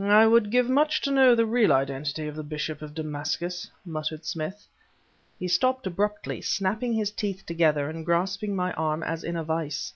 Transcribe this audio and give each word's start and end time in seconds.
"I 0.00 0.26
would 0.26 0.50
give 0.50 0.68
much 0.68 1.00
to 1.02 1.12
know 1.12 1.36
the 1.36 1.46
real 1.46 1.72
identity 1.72 2.26
of 2.26 2.34
the 2.34 2.42
bishop 2.42 2.82
of 2.82 2.92
Damascus," 2.92 3.70
muttered 3.84 4.24
Smith. 4.26 4.66
He 5.38 5.46
stopped 5.46 5.86
abruptly, 5.86 6.40
snapping 6.40 6.92
his 6.94 7.12
teeth 7.12 7.46
together 7.46 7.88
and 7.88 8.04
grasping 8.04 8.56
my 8.56 8.72
arm 8.72 9.04
as 9.04 9.22
in 9.22 9.36
a 9.36 9.44
vise. 9.44 9.92